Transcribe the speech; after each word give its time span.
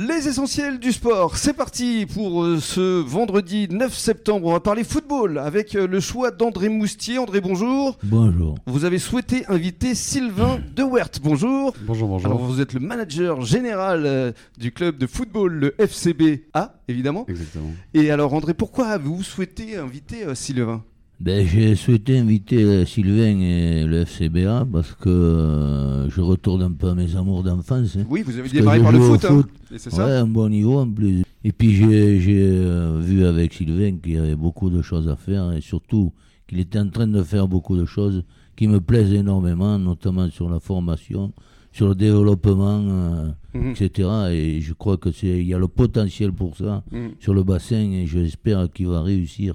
Les 0.00 0.28
essentiels 0.28 0.78
du 0.78 0.92
sport, 0.92 1.36
c'est 1.36 1.54
parti 1.54 2.06
pour 2.06 2.44
euh, 2.44 2.60
ce 2.60 3.00
vendredi 3.02 3.66
9 3.68 3.92
septembre. 3.92 4.46
On 4.46 4.52
va 4.52 4.60
parler 4.60 4.84
football 4.84 5.38
avec 5.38 5.74
euh, 5.74 5.88
le 5.88 5.98
choix 5.98 6.30
d'André 6.30 6.68
Moustier. 6.68 7.18
André, 7.18 7.40
bonjour. 7.40 7.98
Bonjour. 8.04 8.54
Vous 8.68 8.84
avez 8.84 9.00
souhaité 9.00 9.44
inviter 9.48 9.96
Sylvain 9.96 10.60
De 10.76 10.84
Wert. 10.84 11.10
Bonjour. 11.20 11.74
Bonjour, 11.84 12.06
bonjour. 12.06 12.26
Alors, 12.26 12.38
vous 12.44 12.60
êtes 12.60 12.74
le 12.74 12.78
manager 12.78 13.40
général 13.42 14.06
euh, 14.06 14.30
du 14.56 14.70
club 14.70 14.98
de 14.98 15.08
football, 15.08 15.52
le 15.52 15.74
FCBA, 15.80 16.76
évidemment. 16.86 17.26
Exactement. 17.26 17.72
Et 17.92 18.12
alors, 18.12 18.32
André, 18.34 18.54
pourquoi 18.54 18.86
avez-vous 18.86 19.24
souhaité 19.24 19.78
inviter 19.78 20.32
Sylvain? 20.36 20.84
Ben, 21.18 21.44
j'ai 21.44 21.74
souhaité 21.74 22.20
inviter 22.20 22.86
Sylvain 22.86 23.40
et 23.40 23.82
le 23.82 24.04
FCBA 24.04 24.64
parce 24.72 24.92
que 24.92 25.08
euh, 25.08 25.87
je 26.08 26.20
retourne 26.20 26.62
un 26.62 26.72
peu 26.72 26.88
à 26.88 26.94
mes 26.94 27.14
amours 27.16 27.42
d'enfance. 27.42 27.96
hein. 27.96 28.04
Oui, 28.08 28.22
vous 28.24 28.36
avez 28.38 28.48
démarré 28.48 28.80
par 28.80 28.92
le 28.92 29.00
foot, 29.00 29.24
hein. 29.24 29.28
foot. 29.28 29.48
Et 29.72 29.78
c'est 29.78 29.90
Ouais, 29.92 29.96
ça 29.98 30.20
un 30.22 30.26
bon 30.26 30.48
niveau 30.48 30.78
en 30.78 30.90
plus. 30.90 31.22
Et 31.44 31.52
puis 31.52 31.72
j'ai 31.74 32.18
j'ai, 32.20 32.40
euh, 32.42 32.98
vu 33.00 33.24
avec 33.24 33.52
Sylvain 33.54 33.96
qu'il 34.02 34.14
y 34.14 34.18
avait 34.18 34.34
beaucoup 34.36 34.70
de 34.70 34.82
choses 34.82 35.08
à 35.08 35.16
faire 35.16 35.52
et 35.52 35.60
surtout 35.60 36.12
qu'il 36.46 36.58
était 36.60 36.78
en 36.78 36.88
train 36.88 37.06
de 37.06 37.22
faire 37.22 37.46
beaucoup 37.46 37.76
de 37.76 37.84
choses 37.84 38.24
qui 38.56 38.66
me 38.66 38.80
plaisent 38.80 39.12
énormément, 39.12 39.78
notamment 39.78 40.28
sur 40.30 40.48
la 40.50 40.58
formation, 40.58 41.32
sur 41.72 41.88
le 41.88 41.94
développement, 41.94 42.80
euh, 42.82 43.28
Mhm. 43.54 43.70
etc. 43.70 44.08
Et 44.32 44.60
je 44.60 44.72
crois 44.72 44.96
que 44.96 45.10
c'est 45.12 45.38
il 45.40 45.46
y 45.46 45.54
a 45.54 45.58
le 45.58 45.68
potentiel 45.68 46.32
pour 46.32 46.56
ça 46.56 46.82
Mhm. 46.90 47.10
sur 47.20 47.34
le 47.34 47.42
bassin 47.44 47.90
et 47.92 48.06
j'espère 48.06 48.68
qu'il 48.72 48.88
va 48.88 49.02
réussir 49.02 49.54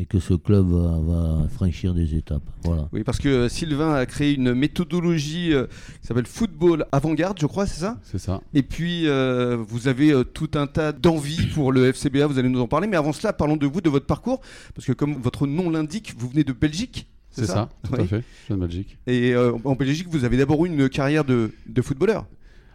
et 0.00 0.06
que 0.06 0.18
ce 0.20 0.34
club 0.34 0.68
va, 0.70 0.98
va 1.00 1.48
franchir 1.48 1.92
des 1.94 2.14
étapes. 2.14 2.42
Voilà. 2.64 2.88
Oui, 2.92 3.02
parce 3.04 3.18
que 3.18 3.28
euh, 3.28 3.48
Sylvain 3.48 3.94
a 3.94 4.06
créé 4.06 4.34
une 4.34 4.54
méthodologie 4.54 5.52
euh, 5.52 5.66
qui 6.00 6.06
s'appelle 6.06 6.26
football 6.26 6.86
avant-garde, 6.92 7.38
je 7.40 7.46
crois, 7.46 7.66
c'est 7.66 7.80
ça? 7.80 7.98
C'est 8.04 8.18
ça. 8.18 8.40
Et 8.54 8.62
puis, 8.62 9.08
euh, 9.08 9.56
vous 9.58 9.88
avez 9.88 10.12
euh, 10.12 10.22
tout 10.24 10.50
un 10.54 10.66
tas 10.66 10.92
d'envies 10.92 11.46
pour 11.54 11.72
le 11.72 11.92
FCBA, 11.92 12.26
vous 12.26 12.38
allez 12.38 12.48
nous 12.48 12.60
en 12.60 12.68
parler. 12.68 12.86
Mais 12.86 12.96
avant 12.96 13.12
cela, 13.12 13.32
parlons 13.32 13.56
de 13.56 13.66
vous, 13.66 13.80
de 13.80 13.90
votre 13.90 14.06
parcours. 14.06 14.40
Parce 14.74 14.86
que 14.86 14.92
comme 14.92 15.14
votre 15.14 15.46
nom 15.46 15.68
l'indique, 15.70 16.14
vous 16.16 16.28
venez 16.28 16.44
de 16.44 16.52
Belgique. 16.52 17.08
C'est 17.30 17.46
ça, 17.46 17.68
tout 17.84 17.92
Oui. 17.94 18.00
à 18.00 18.06
fait. 18.06 18.24
Je 18.42 18.46
viens 18.48 18.56
de 18.56 18.60
Belgique. 18.62 18.98
Et 19.06 19.32
euh, 19.32 19.52
en 19.64 19.74
Belgique, 19.74 20.08
vous 20.10 20.24
avez 20.24 20.36
d'abord 20.36 20.64
eu 20.64 20.68
une 20.68 20.88
carrière 20.88 21.24
de, 21.24 21.52
de 21.68 21.82
footballeur. 21.82 22.26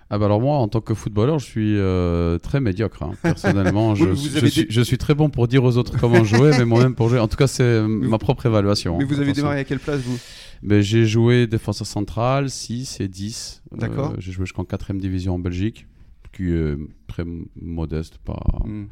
Ah 0.09 0.17
bah 0.19 0.25
alors 0.25 0.41
moi, 0.41 0.57
en 0.57 0.67
tant 0.67 0.81
que 0.81 0.93
footballeur, 0.93 1.39
je 1.39 1.45
suis 1.45 1.77
euh, 1.77 2.37
très 2.37 2.59
médiocre. 2.59 3.01
hein. 3.03 3.11
Personnellement, 3.23 3.95
je, 3.95 4.13
je 4.13 4.37
avez 4.37 4.49
suis, 4.49 4.63
dé- 4.63 4.67
je 4.69 4.81
suis 4.81 4.97
très 4.97 5.15
bon 5.15 5.29
pour 5.29 5.47
dire 5.47 5.63
aux 5.63 5.77
autres 5.77 5.97
comment 5.99 6.23
jouer, 6.23 6.51
mais 6.57 6.65
moi-même 6.65 6.93
pour 6.95 7.09
jouer. 7.09 7.19
En 7.19 7.27
tout 7.27 7.37
cas, 7.37 7.47
c'est 7.47 7.81
ma 7.87 8.17
propre 8.19 8.45
évaluation. 8.45 8.97
Mais 8.97 9.03
hein, 9.03 9.07
vous 9.07 9.15
avez 9.15 9.23
attention. 9.31 9.41
démarré 9.43 9.59
à 9.61 9.63
quelle 9.63 9.79
place, 9.79 10.01
vous? 10.01 10.17
Ben, 10.61 10.81
J'ai 10.81 11.05
joué 11.05 11.47
défenseur 11.47 11.87
central, 11.87 12.49
6 12.49 12.99
et 13.01 13.07
10. 13.07 13.63
Euh, 13.73 13.77
D'accord. 13.77 14.13
j'ai 14.19 14.31
joué 14.31 14.45
jusqu'en 14.45 14.63
4 14.65 14.93
division 14.93 15.35
en 15.35 15.39
Belgique, 15.39 15.87
qui 16.31 16.51
est 16.51 16.75
très 17.07 17.23
modeste. 17.59 18.17
Pas... 18.23 18.39
Hmm. 18.65 18.85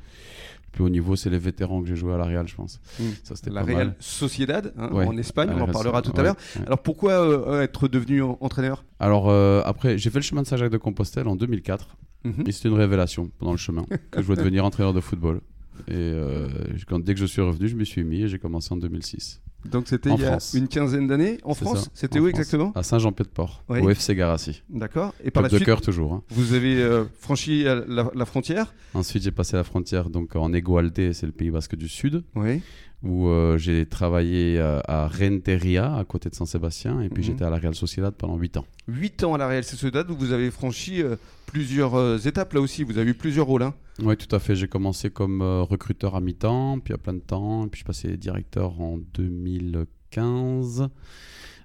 Le 0.72 0.76
plus 0.78 0.84
haut 0.86 0.90
niveau, 0.90 1.16
c'est 1.18 1.30
les 1.30 1.38
vétérans 1.38 1.82
que 1.82 1.88
j'ai 1.90 1.98
joué 1.98 2.14
à 2.14 2.18
la 2.18 2.24
Real, 2.26 2.48
je 2.48 2.56
pense. 2.56 2.80
Hmm. 3.00 3.04
Ça, 3.24 3.36
c'était 3.36 3.50
La 3.50 3.62
pas 3.62 3.68
Real 3.68 3.88
mal. 3.88 3.96
Sociedad, 4.00 4.74
hein, 4.78 4.90
Ouais. 4.94 5.06
en 5.06 5.18
Espagne, 5.18 5.50
on 5.54 5.60
en 5.62 5.68
parlera 5.68 6.02
tout 6.02 6.14
à 6.16 6.24
l'heure. 6.24 6.36
ouais. 6.58 6.66
Alors 6.66 6.82
pourquoi 6.82 7.12
euh, 7.14 7.62
être 7.62 7.88
devenu 7.90 8.22
en- 8.22 8.38
entraîneur? 8.40 8.86
Alors 9.00 9.30
euh, 9.30 9.62
après, 9.66 9.98
j'ai 9.98 10.10
fait 10.10 10.20
le 10.20 10.24
chemin 10.24 10.42
de 10.44 10.48
Saint-Jacques 10.48 10.72
de 10.72 10.78
Compostelle 10.78 11.28
en 11.28 11.36
2004. 11.36 11.98
Mhm. 12.24 12.44
Et 12.48 12.52
c'était 12.52 12.70
une 12.70 12.76
révélation 12.76 13.32
pendant 13.40 13.52
le 13.52 13.58
chemin 13.58 13.84
que 14.12 14.22
je 14.22 14.26
voulais 14.26 14.38
devenir 14.38 14.64
entraîneur 14.64 14.94
de 14.94 15.02
football. 15.02 15.42
Et 15.88 15.94
euh, 15.96 16.48
quand, 16.88 17.00
dès 17.04 17.16
que 17.16 17.20
je 17.20 17.26
suis 17.26 17.42
revenu, 17.42 17.68
je 17.68 17.76
m'y 17.76 17.86
suis 17.86 18.04
mis 18.04 18.22
et 18.22 18.28
j'ai 18.28 18.38
commencé 18.40 18.72
en 18.74 18.78
2006. 18.78 19.42
Donc 19.66 19.88
c'était 19.88 20.10
il 20.10 20.20
y 20.22 20.26
a 20.26 20.30
France. 20.32 20.54
une 20.56 20.68
quinzaine 20.68 21.08
d'années 21.08 21.38
en 21.44 21.54
France 21.54 21.90
C'était 21.94 22.20
où 22.20 22.24
France. 22.24 22.30
exactement 22.30 22.72
À 22.76 22.84
Saint-Jean-Pied-de-Port, 22.84 23.64
Oui. 23.70 23.80
au 23.82 23.90
FC 23.90 24.16
Garassi. 24.16 24.64
D'accord. 24.70 25.14
Et 25.24 25.30
par 25.32 25.42
Club 25.42 25.44
la 25.44 25.50
de 25.50 25.56
suite, 25.58 25.66
cœur 25.66 25.82
toujours. 25.82 26.14
hein. 26.14 26.24
vous 26.30 26.54
avez 26.54 26.82
euh, 26.82 27.04
franchi 27.20 27.68
euh, 27.68 27.84
la, 27.88 28.10
la 28.16 28.26
frontière 28.26 28.74
Ensuite, 28.94 29.24
j'ai 29.24 29.32
passé 29.32 29.56
la 29.56 29.64
frontière 29.64 30.10
donc 30.10 30.36
en 30.36 30.52
Egualde, 30.54 31.14
c'est 31.14 31.26
le 31.26 31.32
Pays 31.32 31.52
Basque 31.52 31.76
du 31.76 31.88
Sud, 31.88 32.24
Oui. 32.36 32.62
où 33.04 33.28
euh, 33.28 33.58
j'ai 33.58 33.86
travaillé 33.86 34.58
euh, 34.60 34.80
à 34.88 35.08
Renteria, 35.08 35.96
à 35.96 36.04
côté 36.06 36.30
de 36.30 36.36
Saint-Sébastien, 36.36 37.02
et 37.02 37.10
puis 37.10 37.22
Mhm. 37.24 37.28
j'étais 37.28 37.46
à 37.46 37.50
la 37.50 37.58
Real 37.58 37.76
Sociedad 37.76 38.14
pendant 38.14 38.38
8 38.38 38.58
ans. 38.58 38.66
8 38.88 39.24
ans 39.24 39.34
à 39.36 39.38
la 39.38 39.48
Real 39.48 39.64
Sociedad 39.64 40.10
où 40.10 40.16
vous 40.16 40.32
avez 40.32 40.50
franchi 40.52 41.04
plusieurs 41.46 42.26
étapes 42.28 42.54
là 42.54 42.62
aussi. 42.62 42.84
Vous 42.84 42.98
avez 42.98 43.12
eu 43.12 43.14
plusieurs 43.14 43.46
rôles. 43.46 43.64
hein. 43.64 43.74
Oui, 44.04 44.18
tout 44.18 44.34
à 44.36 44.40
fait. 44.40 44.56
J'ai 44.56 44.68
commencé 44.68 45.10
comme 45.12 45.42
euh, 45.42 45.62
recruteur 45.64 46.16
à 46.16 46.22
mi-temps, 46.22 46.80
puis 46.80 46.94
à 46.94 46.98
plein 46.98 47.14
de 47.14 47.20
temps, 47.20 47.66
et 47.66 47.70
puis 47.70 47.82
je 47.82 47.86
passé 47.86 48.18
directeur 48.18 48.80
en 48.82 48.98
2015 48.98 50.88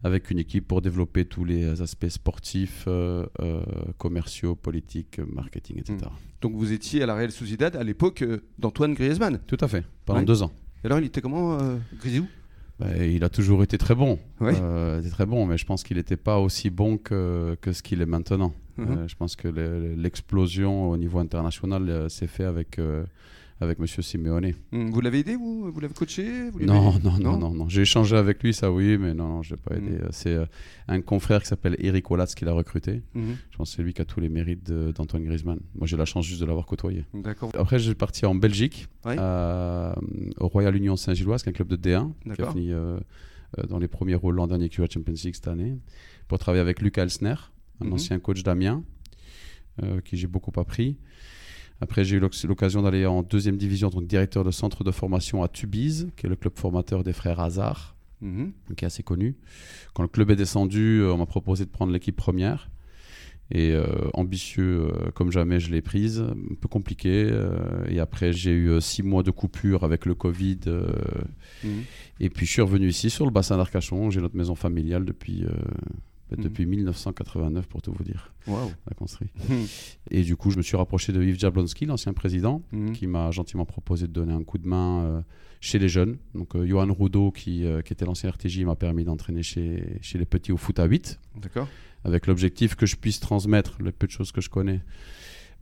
avec 0.05 0.31
une 0.31 0.39
équipe 0.39 0.69
pour 0.69 0.83
développer 0.83 1.25
tous 1.25 1.45
les 1.45 1.81
aspects 1.81 2.09
sportifs, 2.09 2.85
euh, 2.87 3.27
euh, 3.41 3.63
commerciaux, 3.99 4.55
politiques, 4.55 5.19
marketing, 5.33 5.79
etc. 5.79 5.97
Donc 6.43 6.55
vous 6.55 6.73
étiez 6.73 7.03
à 7.03 7.07
la 7.07 7.15
Real 7.15 7.33
Sociedad 7.33 7.75
à 7.75 7.83
l'époque 7.83 8.23
euh, 8.23 8.39
d'Antoine 8.59 8.93
Griezmann. 8.95 9.41
Tout 9.47 9.57
à 9.61 9.69
fait, 9.69 9.85
pendant 10.05 10.21
Ouais. 10.21 10.25
deux 10.27 10.43
ans. 10.43 10.53
Et 10.85 10.87
alors 10.87 10.99
il 11.01 11.07
était 11.07 11.21
comment 11.23 11.59
Grisou 11.99 12.27
Bah, 12.79 12.95
il 13.05 13.25
a 13.25 13.29
toujours 13.31 13.63
été 13.63 13.79
très 13.79 13.95
bon. 13.95 14.19
Ouais. 14.41 14.53
Euh, 14.61 14.97
il 14.99 15.07
était 15.07 15.15
très 15.15 15.25
bon, 15.27 15.47
mais 15.47 15.57
je 15.57 15.65
pense 15.65 15.83
qu'il 15.83 15.97
n'était 15.97 16.17
pas 16.19 16.39
aussi 16.39 16.69
bon 16.71 16.99
que, 16.99 17.57
que 17.63 17.73
ce 17.73 17.83
qu'il 17.83 18.03
est 18.03 18.07
maintenant. 18.07 18.53
Mhm. 18.77 18.87
Euh, 18.91 19.09
je 19.09 19.15
pense 19.17 19.35
que 19.35 19.49
le- 19.49 19.95
l'explosion 19.95 20.91
au 20.91 20.97
niveau 20.99 21.19
international 21.19 21.89
euh, 21.89 22.09
s'est 22.11 22.27
fait 22.27 22.45
avec, 22.45 22.79
avec 23.61 23.79
M. 23.81 23.87
Simeone. 23.87 24.53
Hum, 24.73 24.91
Vous 24.91 25.01
l'avez 25.01 25.21
aidé 25.21 25.35
vous? 25.37 25.71
Vous 25.73 25.81
l'avez 25.81 25.95
coaché? 25.95 26.51
Vous 26.51 26.61
Non, 26.61 26.99
non, 27.03 27.19
non, 27.19 27.39
non, 27.39 27.51
non. 27.55 27.69
J'ai 27.69 27.83
échangé 27.83 28.15
avec 28.17 28.43
lui, 28.43 28.53
ça 28.53 28.71
oui, 28.71 28.99
mais 28.99 29.15
non, 29.15 29.29
non 29.29 29.43
je 29.43 29.55
l'ai 29.55 29.61
pas 29.61 29.75
aidé. 29.77 29.93
Mm. 29.93 30.03
Euh, 30.03 30.09
C'est 30.11 30.35
euh, 30.35 30.45
un 30.89 31.01
confrère 31.01 31.41
qui 31.43 31.49
s'appelle 31.49 31.77
Eric 31.79 32.11
Wallace 32.11 32.35
qui 32.35 32.45
l'a 32.45 32.53
recruté. 32.53 33.03
Mhm. 33.15 33.37
Je 33.51 33.57
pense 33.57 33.71
que 33.71 33.77
c'est 33.77 33.83
lui 33.83 33.95
qui 33.95 34.03
a 34.03 34.05
tous 34.05 34.21
les 34.21 34.29
mérites 34.29 34.71
d'Antoine 34.71 35.25
Griezmann. 35.25 35.59
Moi, 35.75 35.87
j'ai 35.87 35.97
la 35.97 36.05
chance 36.05 36.27
juste 36.27 36.41
de 36.41 36.47
l'avoir 36.47 36.67
côtoyé. 36.67 37.05
D'accord. 37.15 37.51
Après, 37.59 37.79
j'ai 37.79 37.95
parti 37.95 38.27
en 38.27 38.35
Belgique, 38.35 38.89
Ouais. 39.05 39.17
à- 39.19 39.97
au 40.39 40.49
Royal 40.49 40.75
Union 40.77 40.97
Saint-Gilloise, 40.97 41.43
qui 41.43 41.49
est 41.49 41.53
un 41.53 41.55
club 41.55 41.69
de 41.69 41.77
D1, 41.77 42.13
qui 42.35 42.43
a 42.43 42.51
fini 42.51 42.73
euh, 42.73 42.99
euh, 43.59 43.63
dans 43.69 43.79
les 43.79 43.89
premiers 43.89 44.17
rôles 44.17 44.35
l'an 44.35 44.47
dernier, 44.47 44.69
qui 44.69 44.83
à 44.83 44.87
Champions 44.87 45.15
League 45.25 45.35
cette 45.35 45.49
année, 45.49 45.79
pour 46.29 46.39
travailler 46.39 46.61
avec 46.63 46.83
Lucas 46.83 47.03
Elsner, 47.05 47.37
un 47.81 47.93
ancien 47.93 48.19
coach 48.19 48.43
d'Amiens, 48.43 48.83
euh, 49.83 50.01
qui 50.01 50.17
j'ai 50.17 50.27
beaucoup 50.27 50.53
appris. 50.61 50.99
Après, 51.81 52.05
j'ai 52.05 52.17
eu 52.17 52.21
l'oc- 52.21 52.43
l'occasion 52.45 52.83
d'aller 52.83 53.05
en 53.07 53.23
deuxième 53.23 53.57
division, 53.57 53.91
donc 53.91 54.07
directeur 54.07 54.45
de 54.45 54.51
centre 54.51 54.83
de 54.85 54.91
formation 54.91 55.43
à 55.43 55.49
Tubize, 55.49 56.09
qui 56.17 56.27
est 56.27 56.29
le 56.29 56.37
club 56.37 56.55
formateur 56.57 57.05
des 57.05 57.13
frères 57.13 57.39
Hazard, 57.41 57.97
Mhm. 58.23 58.53
qui 58.77 58.85
est 58.85 58.87
assez 58.87 59.03
connu. 59.03 59.37
Quand 59.93 60.03
le 60.03 60.09
club 60.09 60.31
est 60.31 60.37
descendu, 60.37 61.01
euh, 61.03 61.13
on 61.13 61.19
m'a 61.19 61.27
proposé 61.27 61.65
de 61.67 61.71
prendre 61.71 61.93
l'équipe 61.93 62.17
première. 62.17 62.71
Et 63.53 63.71
euh, 63.73 63.85
ambitieux 64.15 64.89
euh, 64.91 65.11
comme 65.13 65.31
jamais, 65.31 65.61
je 65.61 65.71
l'ai 65.71 65.81
prise. 65.83 66.21
Un 66.21 66.55
peu 66.61 66.67
compliqué. 66.67 67.29
euh, 67.31 67.85
et 67.89 68.01
après, 68.01 68.33
j'ai 68.33 68.51
eu 68.53 68.81
six 68.81 69.05
mois 69.05 69.23
de 69.23 69.31
coupure 69.31 69.85
avec 69.85 70.05
le 70.05 70.15
Covid. 70.17 70.59
Mhm. 71.63 71.83
et 72.21 72.29
puis, 72.31 72.45
je 72.47 72.51
suis 72.53 72.63
revenu 72.63 72.89
ici, 72.89 73.09
sur 73.11 73.25
le 73.25 73.31
bassin 73.31 73.57
d'Arcachon. 73.57 74.11
J'ai 74.11 74.21
notre 74.21 74.35
maison 74.37 74.55
familiale 74.57 75.05
depuis, 75.05 75.45
Mhm. 76.37 76.45
depuis 76.45 76.67
1989, 76.67 77.67
pour 77.67 77.83
tout 77.83 77.93
vous 77.93 78.05
dire. 78.05 78.33
Waouh. 78.47 78.71
La 78.89 78.95
construit. 78.95 79.29
Mhm. 79.49 79.67
Et 80.11 80.23
du 80.23 80.37
coup, 80.37 80.51
je 80.51 80.57
me 80.57 80.63
suis 80.63 80.77
rapproché 80.77 81.13
de 81.13 81.23
Yves 81.23 81.39
Jablonski, 81.39 81.87
l'ancien 81.87 82.13
président, 82.13 82.63
Mhm. 82.73 82.93
qui 82.93 83.07
m'a 83.07 83.31
gentiment 83.31 83.65
proposé 83.65 84.07
de 84.07 84.13
donner 84.13 84.33
un 84.33 84.43
coup 84.43 84.59
de 84.59 84.67
main 84.67 85.05
euh, 85.05 85.21
chez 85.61 85.79
les 85.79 85.89
jeunes. 85.89 86.17
Donc, 86.35 86.55
euh, 86.57 86.67
Johan 86.67 86.93
Roudot, 86.93 87.31
qui, 87.31 87.65
euh, 87.65 87.83
qui 87.83 87.93
était 87.93 88.05
l'ancien 88.05 88.31
RTJ, 88.31 88.65
m'a 88.65 88.77
permis 88.77 89.05
d'entraîner 89.05 89.43
chez, 89.43 89.99
chez 90.03 90.19
les 90.19 90.27
petits 90.27 90.53
au 90.53 90.57
foot 90.57 90.79
à 90.79 90.85
8, 90.85 91.19
D'accord. 91.41 91.69
avec 92.05 92.27
l'objectif 92.27 92.75
que 92.77 92.87
je 92.87 92.97
puisse 92.97 93.21
transmettre 93.21 93.77
le 93.81 93.91
peu 93.93 94.07
de 94.07 94.13
choses 94.13 94.33
que 94.33 94.41
je 94.41 94.51
connais, 94.51 94.81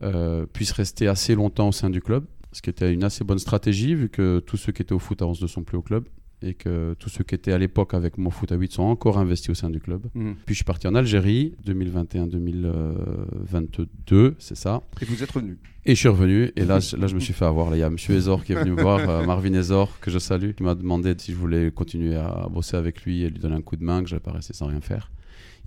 euh, 0.03 0.45
puisse 0.45 0.71
rester 0.71 1.07
assez 1.07 1.35
longtemps 1.35 1.69
au 1.69 1.71
sein 1.71 1.89
du 1.89 2.01
club, 2.01 2.25
ce 2.51 2.61
qui 2.61 2.69
était 2.69 2.93
une 2.93 3.03
assez 3.03 3.23
bonne 3.23 3.39
stratégie, 3.39 3.95
vu 3.95 4.09
que 4.09 4.39
tous 4.39 4.57
ceux 4.57 4.71
qui 4.71 4.81
étaient 4.81 4.93
au 4.93 4.99
foot 4.99 5.21
à 5.21 5.25
11 5.27 5.41
ne 5.41 5.47
sont 5.47 5.63
plus 5.63 5.77
au 5.77 5.81
club, 5.81 6.07
et 6.45 6.53
que 6.53 6.95
tous 6.99 7.09
ceux 7.09 7.23
qui 7.23 7.35
étaient 7.35 7.51
à 7.51 7.57
l'époque 7.57 7.93
avec 7.93 8.17
mon 8.17 8.29
foot 8.29 8.51
à 8.51 8.55
8 8.55 8.71
sont 8.73 8.83
encore 8.83 9.17
investis 9.17 9.49
au 9.49 9.53
sein 9.55 9.69
du 9.69 9.79
club. 9.79 10.03
Mhm. 10.13 10.35
Puis 10.45 10.53
je 10.53 10.59
suis 10.59 10.63
parti 10.63 10.87
en 10.87 10.95
Algérie, 10.95 11.55
2021-2022, 11.65 14.35
c'est 14.39 14.55
ça. 14.57 14.81
Et 15.01 15.05
vous 15.05 15.23
êtes 15.23 15.31
revenu. 15.31 15.57
Et 15.85 15.93
je 15.93 15.99
suis 15.99 16.09
revenu, 16.09 16.51
et 16.55 16.65
là, 16.65 16.79
je- 16.79 16.95
là 16.97 17.07
je 17.07 17.15
me 17.15 17.19
suis 17.19 17.33
fait 17.33 17.45
avoir. 17.45 17.69
Là, 17.69 17.77
Il 17.77 17.79
y 17.79 17.83
a 17.83 17.87
M. 17.87 17.97
Ezor 18.09 18.43
qui 18.43 18.53
est 18.53 18.55
venu 18.55 18.71
me 18.71 18.81
voir, 18.81 18.99
euh, 19.07 19.25
Marvin 19.25 19.53
Ezor, 19.53 19.99
que 19.99 20.09
je 20.11 20.19
salue, 20.19 20.51
qui 20.51 20.63
m'a 20.63 20.75
demandé 20.75 21.13
si 21.17 21.31
je 21.31 21.37
voulais 21.37 21.71
continuer 21.71 22.15
à 22.15 22.47
bosser 22.51 22.77
avec 22.77 23.03
lui 23.03 23.23
et 23.23 23.29
lui 23.29 23.39
donner 23.39 23.55
un 23.55 23.61
coup 23.61 23.75
de 23.75 23.83
main, 23.83 24.03
que 24.03 24.09
je 24.09 24.15
pas 24.17 24.31
rester 24.31 24.53
sans 24.53 24.67
rien 24.67 24.81
faire. 24.81 25.11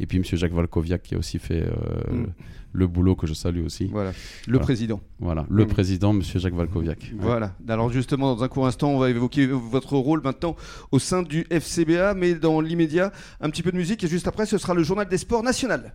Et 0.00 0.06
puis 0.06 0.16
M. 0.19 0.25
Jacques 0.25 0.52
Valkoviak 0.52 1.02
qui 1.02 1.14
a 1.16 1.19
aussi 1.19 1.38
fait 1.40 1.62
euh, 1.62 1.72
Mm. 2.12 2.26
le 2.72 2.86
boulot 2.86 3.16
que 3.16 3.26
je 3.26 3.34
salue 3.34 3.64
aussi. 3.64 3.86
Voilà. 3.86 4.10
Le 4.46 4.52
Voilà. 4.52 4.64
président. 4.64 5.00
Voilà, 5.19 5.44
le 5.50 5.64
Mm. 5.64 5.69
président, 5.69 6.12
M. 6.14 6.22
Jacques 6.22 6.54
Valkoviak. 6.54 7.12
Voilà. 7.19 7.54
Alors 7.69 7.90
justement, 7.90 8.36
dans 8.36 8.44
un 8.44 8.48
court 8.48 8.66
instant, 8.69 8.90
on 8.90 8.98
va 8.98 9.10
évoquer 9.10 9.46
votre 9.46 9.96
rôle 9.96 10.20
maintenant 10.22 10.54
au 10.90 10.98
sein 10.98 11.22
du 11.22 11.46
FCBA, 11.50 12.14
mais 12.14 12.34
dans 12.34 12.60
l'immédiat, 12.60 13.12
un 13.40 13.50
petit 13.50 13.62
peu 13.62 13.72
de 13.72 13.76
musique 13.76 14.02
et 14.04 14.08
juste 14.08 14.28
après, 14.28 14.46
ce 14.46 14.58
sera 14.58 14.74
le 14.74 14.82
journal 14.82 15.08
des 15.08 15.18
sports 15.18 15.42
national. 15.42 15.94